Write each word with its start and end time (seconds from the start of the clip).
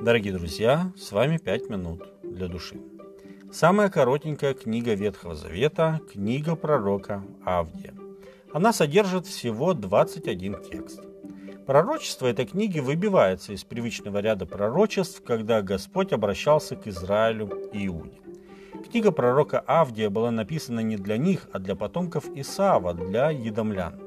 Дорогие 0.00 0.32
друзья, 0.32 0.90
с 0.96 1.12
вами 1.12 1.36
«Пять 1.36 1.68
минут 1.68 2.08
для 2.22 2.48
души». 2.48 2.80
Самая 3.52 3.90
коротенькая 3.90 4.54
книга 4.54 4.94
Ветхого 4.94 5.34
Завета– 5.34 6.00
книга 6.12 6.56
пророка 6.56 7.22
Авдия. 7.44 7.92
Она 8.54 8.72
содержит 8.72 9.26
всего 9.26 9.74
21 9.74 10.56
текст. 10.70 11.02
Пророчество 11.66 12.28
этой 12.28 12.46
книги 12.46 12.80
выбивается 12.80 13.52
из 13.52 13.64
привычного 13.64 14.20
ряда 14.20 14.46
пророчеств, 14.46 15.22
когда 15.22 15.60
Господь 15.60 16.14
обращался 16.14 16.76
к 16.76 16.86
Израилю 16.86 17.50
и 17.74 17.86
Иуде. 17.86 18.18
Книга 18.90 19.12
пророка 19.12 19.60
Авдия 19.60 20.08
была 20.08 20.30
написана 20.30 20.80
не 20.80 20.96
для 20.96 21.18
них, 21.18 21.46
а 21.52 21.58
для 21.58 21.76
потомков 21.76 22.24
Исаава, 22.34 22.94
для 22.94 23.28
едомлян. 23.28 24.00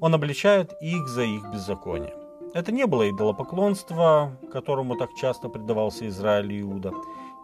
Он 0.00 0.14
обличает 0.14 0.72
их 0.80 1.08
за 1.08 1.24
их 1.24 1.42
беззаконие. 1.52 2.19
Это 2.52 2.72
не 2.72 2.86
было 2.86 3.08
идолопоклонство, 3.08 4.36
которому 4.52 4.96
так 4.96 5.14
часто 5.14 5.48
предавался 5.48 6.08
Израиль 6.08 6.52
и 6.52 6.60
Иуда. 6.62 6.92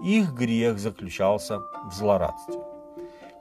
Их 0.02 0.32
грех 0.32 0.78
заключался 0.78 1.60
в 1.84 1.92
злорадстве. 1.92 2.56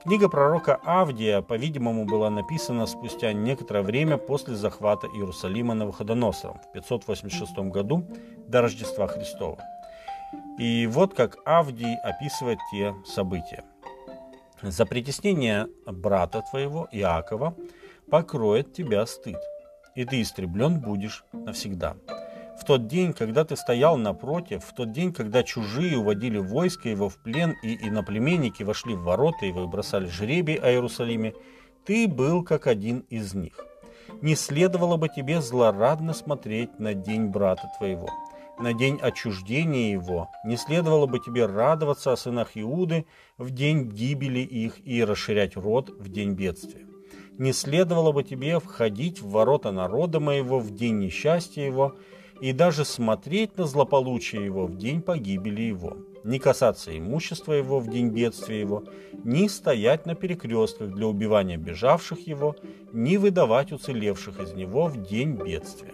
Книга 0.04 0.30
пророка 0.30 0.80
Авдия, 0.84 1.42
по-видимому, 1.42 2.06
была 2.06 2.30
написана 2.30 2.86
спустя 2.86 3.34
некоторое 3.34 3.82
время 3.82 4.18
после 4.18 4.54
захвата 4.54 5.08
Иерусалима 5.08 5.74
Навуходоносором 5.74 6.60
в 6.60 6.72
586 6.74 7.58
году 7.72 8.06
до 8.48 8.62
Рождества 8.62 9.08
Христова. 9.08 9.58
И 10.60 10.86
вот 10.86 11.16
как 11.16 11.38
Авдий 11.46 11.96
описывает 12.04 12.60
те 12.72 12.94
события. 13.04 13.64
«За 14.62 14.86
притеснение 14.86 15.68
брата 15.88 16.44
твоего, 16.52 16.88
Иакова, 16.92 17.56
покроет 18.10 18.74
тебя 18.74 19.08
стыд, 19.08 19.38
и 19.96 20.06
ты 20.06 20.22
истреблен 20.22 20.80
будешь 20.80 21.24
навсегда. 21.32 21.96
В 22.60 22.64
тот 22.64 22.88
день, 22.88 23.14
когда 23.14 23.44
ты 23.44 23.56
стоял 23.58 23.98
напротив, 23.98 24.64
в 24.64 24.74
тот 24.74 24.92
день, 24.92 25.14
когда 25.14 25.44
чужие 25.44 25.98
уводили 25.98 26.38
войско 26.38 26.88
его 26.88 27.10
в 27.10 27.18
плен, 27.18 27.56
и 27.64 27.76
иноплеменники 27.88 28.64
вошли 28.64 28.96
в 28.96 29.04
ворота 29.04 29.46
и 29.46 29.52
бросали 29.52 30.08
жребий 30.08 30.56
о 30.56 30.72
Иерусалиме, 30.72 31.34
ты 31.86 32.08
был 32.08 32.44
как 32.44 32.68
один 32.68 33.00
из 33.10 33.34
них. 33.34 33.66
Не 34.22 34.36
следовало 34.36 34.98
бы 34.98 35.10
тебе 35.10 35.42
злорадно 35.42 36.14
смотреть 36.14 36.80
на 36.80 36.94
день 36.94 37.28
брата 37.28 37.70
твоего, 37.78 38.10
на 38.58 38.74
день 38.74 39.00
отчуждения 39.02 39.92
его, 39.92 40.30
не 40.46 40.56
следовало 40.56 41.08
бы 41.08 41.20
тебе 41.20 41.46
радоваться 41.46 42.14
о 42.14 42.18
сынах 42.18 42.52
Иуды 42.56 43.06
в 43.38 43.52
день 43.52 43.90
гибели 43.90 44.40
их 44.40 44.86
и 44.86 45.04
расширять 45.04 45.58
род 45.58 45.90
в 45.90 46.08
день 46.10 46.34
бедствия 46.34 46.85
не 47.38 47.54
следовало 47.54 48.12
бы 48.12 48.24
тебе 48.24 48.60
входить 48.60 49.22
в 49.22 49.30
ворота 49.30 49.72
народа 49.72 50.20
моего 50.20 50.60
в 50.60 50.72
день 50.72 51.00
несчастья 51.00 51.64
его, 51.64 51.96
и 52.42 52.52
даже 52.52 52.84
смотреть 52.84 53.58
на 53.58 53.66
злополучие 53.66 54.44
его 54.44 54.68
в 54.68 54.78
день 54.78 55.02
погибели 55.02 55.62
его, 55.62 55.98
не 56.24 56.40
касаться 56.40 56.98
имущества 56.98 57.54
его 57.54 57.80
в 57.80 57.88
день 57.90 58.10
бедствия 58.10 58.60
его, 58.60 58.84
ни 59.24 59.48
стоять 59.48 60.06
на 60.06 60.16
перекрестках 60.16 60.92
для 60.92 61.08
убивания 61.08 61.58
бежавших 61.58 62.28
его, 62.28 62.56
ни 62.92 63.18
выдавать 63.18 63.72
уцелевших 63.72 64.40
из 64.42 64.54
него 64.54 64.88
в 64.88 65.02
день 65.02 65.36
бедствия. 65.36 65.94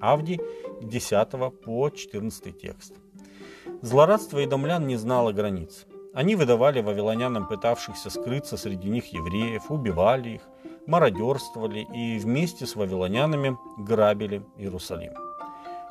Авди 0.00 0.40
10 0.82 1.28
по 1.64 1.90
14 1.90 2.60
текст. 2.60 2.94
Злорадство 3.82 4.44
идомлян 4.44 4.86
не 4.86 4.96
знало 4.96 5.32
границ. 5.32 5.86
Они 6.14 6.36
выдавали 6.36 6.80
вавилонянам, 6.80 7.46
пытавшихся 7.46 8.10
скрыться 8.10 8.56
среди 8.56 8.88
них 8.88 9.12
евреев, 9.12 9.70
убивали 9.70 10.30
их, 10.30 10.42
мародерствовали 10.86 11.86
и 11.92 12.18
вместе 12.18 12.66
с 12.66 12.76
вавилонянами 12.76 13.58
грабили 13.78 14.42
Иерусалим. 14.56 15.12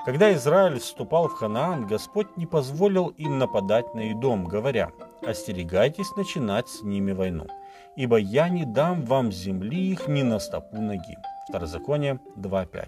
Когда 0.06 0.34
Израиль 0.34 0.80
вступал 0.80 1.28
в 1.28 1.34
Ханаан, 1.34 1.86
Господь 1.86 2.38
не 2.38 2.45
позволил 2.45 3.08
им 3.10 3.38
нападать 3.38 3.94
на 3.94 4.12
Идом, 4.12 4.45
говоря, 4.45 4.92
«Остерегайтесь 5.22 6.16
начинать 6.16 6.67
с 6.70 6.82
ними 6.82 7.11
войну, 7.11 7.45
ибо 7.95 8.17
я 8.17 8.49
не 8.49 8.66
дам 8.66 9.04
вам 9.04 9.32
земли 9.32 9.92
их 9.92 10.08
ни 10.08 10.23
на 10.23 10.39
стопу 10.39 10.82
ноги». 10.82 11.17
Второзаконие 11.49 12.20
2.5. 12.38 12.88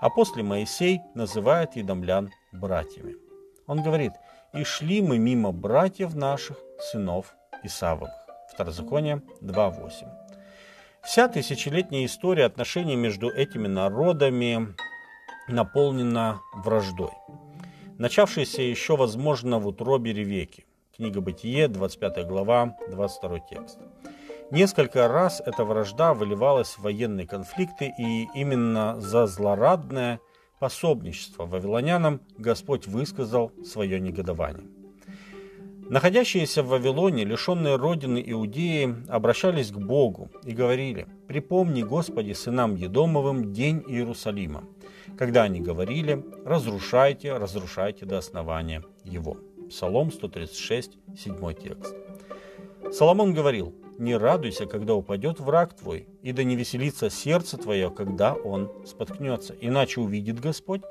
А 0.00 0.10
после 0.10 0.42
Моисей 0.42 1.00
называет 1.14 1.74
едомлян 1.74 2.30
братьями. 2.52 3.25
Он 3.66 3.82
говорит, 3.82 4.12
«И 4.54 4.64
шли 4.64 5.02
мы 5.02 5.18
мимо 5.18 5.52
братьев 5.52 6.14
наших, 6.14 6.58
сынов 6.78 7.34
Исавовых». 7.62 8.10
Второзаконие 8.52 9.22
2.8. 9.42 10.08
Вся 11.02 11.28
тысячелетняя 11.28 12.06
история 12.06 12.44
отношений 12.46 12.96
между 12.96 13.28
этими 13.28 13.68
народами 13.68 14.74
наполнена 15.48 16.40
враждой, 16.52 17.12
начавшейся 17.98 18.62
еще, 18.62 18.96
возможно, 18.96 19.58
в 19.58 19.66
утробе 19.68 20.12
Ревеки. 20.12 20.64
Книга 20.96 21.20
Бытие, 21.20 21.68
25 21.68 22.26
глава, 22.26 22.76
22 22.88 23.40
текст. 23.40 23.78
Несколько 24.50 25.08
раз 25.08 25.42
эта 25.44 25.64
вражда 25.64 26.14
выливалась 26.14 26.70
в 26.70 26.82
военные 26.82 27.26
конфликты, 27.26 27.92
и 27.98 28.28
именно 28.34 29.00
за 29.00 29.26
злорадное 29.26 30.20
пособничество 30.58 31.46
вавилонянам 31.46 32.20
Господь 32.38 32.86
высказал 32.86 33.52
свое 33.64 34.00
негодование. 34.00 34.66
Находящиеся 35.88 36.64
в 36.64 36.68
Вавилоне, 36.68 37.24
лишенные 37.24 37.76
родины 37.76 38.20
Иудеи, 38.26 38.92
обращались 39.08 39.70
к 39.70 39.76
Богу 39.76 40.30
и 40.42 40.50
говорили, 40.52 41.06
«Припомни, 41.28 41.82
Господи, 41.82 42.32
сынам 42.32 42.74
Едомовым 42.74 43.52
день 43.52 43.84
Иерусалима, 43.86 44.64
когда 45.16 45.44
они 45.44 45.60
говорили, 45.60 46.24
разрушайте, 46.44 47.34
разрушайте 47.34 48.04
до 48.04 48.18
основания 48.18 48.82
его». 49.04 49.36
Псалом 49.68 50.10
136, 50.10 50.98
7 51.16 51.54
текст. 51.54 51.94
Соломон 52.92 53.34
говорил, 53.34 53.74
«Не 53.98 54.16
радуйся, 54.16 54.66
когда 54.66 54.94
упадет 54.94 55.40
враг 55.40 55.74
твой, 55.74 56.08
и 56.22 56.32
да 56.32 56.44
не 56.44 56.56
веселится 56.56 57.10
сердце 57.10 57.56
твое, 57.56 57.90
когда 57.90 58.34
он 58.34 58.70
споткнется, 58.84 59.54
иначе 59.60 60.00
увидит 60.00 60.40
Господь, 60.40 60.82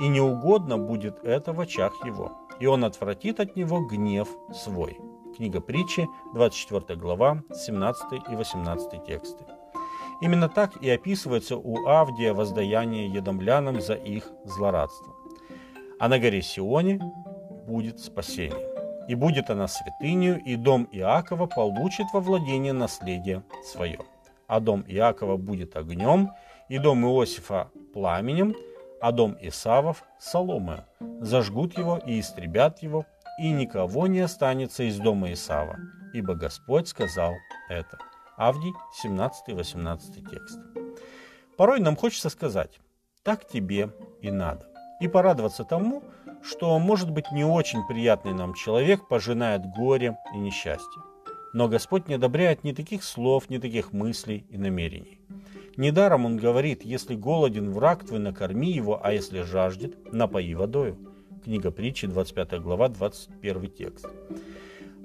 и 0.00 0.08
неугодно 0.08 0.78
будет 0.78 1.22
это 1.24 1.52
в 1.52 1.60
очах 1.60 1.92
его» 2.06 2.44
и 2.60 2.66
он 2.66 2.84
отвратит 2.84 3.40
от 3.40 3.56
него 3.56 3.80
гнев 3.80 4.28
свой. 4.52 4.98
Книга 5.36 5.60
притчи, 5.60 6.06
24 6.34 6.98
глава, 6.98 7.42
17 7.52 8.22
и 8.30 8.36
18 8.36 9.04
тексты. 9.04 9.44
Именно 10.20 10.48
так 10.48 10.76
и 10.80 10.88
описывается 10.88 11.56
у 11.56 11.86
Авдия 11.88 12.32
воздаяние 12.32 13.08
едомлянам 13.08 13.80
за 13.80 13.94
их 13.94 14.30
злорадство. 14.44 15.14
А 15.98 16.08
на 16.08 16.18
горе 16.18 16.40
Сионе 16.40 17.00
будет 17.66 17.98
спасение. 17.98 18.73
И 19.08 19.14
будет 19.14 19.50
она 19.50 19.68
святынью, 19.68 20.40
и 20.42 20.56
дом 20.56 20.88
Иакова 20.92 21.46
получит 21.46 22.06
во 22.12 22.20
владение 22.20 22.72
наследие 22.72 23.42
свое. 23.64 23.98
А 24.46 24.60
дом 24.60 24.84
Иакова 24.86 25.36
будет 25.36 25.76
огнем, 25.76 26.32
и 26.68 26.78
дом 26.78 27.04
Иосифа 27.04 27.70
пламенем, 27.92 28.54
а 29.00 29.12
дом 29.12 29.36
Исавов– 29.40 30.04
соломою. 30.18 30.84
Зажгут 31.20 31.76
его 31.76 31.98
и 31.98 32.20
истребят 32.20 32.82
его, 32.82 33.04
и 33.38 33.50
никого 33.50 34.06
не 34.06 34.20
останется 34.20 34.84
из 34.84 34.98
дома 34.98 35.32
Исава, 35.32 35.78
ибо 36.12 36.34
Господь 36.34 36.88
сказал 36.88 37.34
это. 37.68 37.98
Авдий, 38.36 38.72
17-18 39.04 40.30
текст. 40.30 40.58
Порой 41.56 41.80
нам 41.80 41.96
хочется 41.96 42.30
сказать, 42.30 42.80
так 43.22 43.46
тебе 43.46 43.90
и 44.20 44.30
надо. 44.30 44.66
И 45.00 45.08
порадоваться 45.08 45.64
тому, 45.64 46.02
что, 46.44 46.78
может 46.78 47.10
быть, 47.10 47.32
не 47.32 47.44
очень 47.44 47.86
приятный 47.86 48.34
нам 48.34 48.54
человек 48.54 49.08
пожинает 49.08 49.66
горе 49.66 50.18
и 50.34 50.38
несчастье. 50.38 51.02
Но 51.54 51.68
Господь 51.68 52.08
не 52.08 52.14
одобряет 52.14 52.64
ни 52.64 52.72
таких 52.72 53.02
слов, 53.02 53.48
ни 53.48 53.58
таких 53.58 53.92
мыслей 53.92 54.44
и 54.50 54.58
намерений. 54.58 55.20
Недаром 55.76 56.26
он 56.26 56.36
говорит, 56.36 56.84
если 56.84 57.14
голоден 57.14 57.70
враг 57.70 58.04
твой, 58.04 58.20
накорми 58.20 58.70
его, 58.70 59.00
а 59.02 59.12
если 59.12 59.42
жаждет, 59.42 60.12
напои 60.12 60.54
водою. 60.54 60.98
Книга 61.42 61.70
притчи, 61.70 62.06
25 62.06 62.60
глава, 62.60 62.88
21 62.88 63.70
текст. 63.70 64.06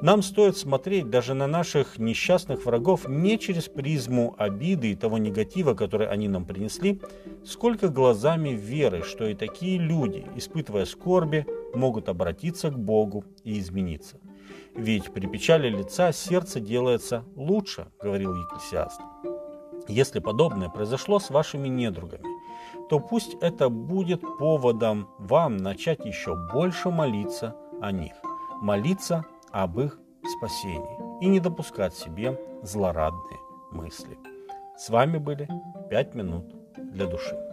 Нам 0.02 0.22
стоит 0.22 0.56
смотреть 0.56 1.10
даже 1.10 1.34
на 1.34 1.46
наших 1.46 2.00
несчастных 2.00 2.66
врагов 2.66 3.08
не 3.10 3.38
через 3.38 3.68
призму 3.68 4.34
обиды 4.38 4.92
и 4.92 4.96
того 4.96 5.18
негатива, 5.18 5.74
который 5.74 6.08
они 6.08 6.30
нам 6.30 6.46
принесли, 6.46 7.02
сколько 7.46 7.90
глазами 7.90 8.50
веры, 8.50 9.04
что 9.04 9.28
и 9.28 9.34
такие 9.34 9.78
люди, 9.78 10.26
испытывая 10.38 10.86
скорби, 10.86 11.46
могут 11.74 12.08
обратиться 12.08 12.70
к 12.70 12.80
Богу 12.80 13.26
и 13.44 13.60
измениться. 13.60 14.18
Ведь 14.74 15.12
при 15.12 15.28
печали 15.28 15.70
лица 15.70 16.14
сердце 16.14 16.62
делается 16.62 17.26
лучше, 17.36 17.88
говорил 18.02 18.34
Екклесиаст. 18.36 19.02
Если 19.90 20.20
подобное 20.20 20.70
произошло 20.70 21.20
с 21.20 21.30
вашими 21.30 21.68
недругами, 21.68 22.26
то 22.90 23.00
пусть 23.00 23.36
это 23.42 23.68
будет 23.70 24.22
поводом 24.38 25.10
вам 25.20 25.58
начать 25.58 26.06
еще 26.06 26.36
больше 26.54 26.90
молиться 26.90 27.56
о 27.82 27.92
них, 27.92 28.14
молиться 28.62 29.26
об 29.52 29.80
их 29.80 30.00
спасении 30.38 31.24
и 31.24 31.28
не 31.28 31.40
допускать 31.40 31.94
себе 31.94 32.40
злорадные 32.64 33.40
мысли. 33.72 34.18
С 34.78 34.90
вами 34.90 35.18
были 35.18 35.48
«Пять 35.90 36.16
минут 36.16 36.56
для 36.78 37.06
души». 37.06 37.49